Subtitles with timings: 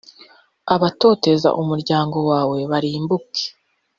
[0.75, 3.45] abatoteza umuryango wawe barimbuke.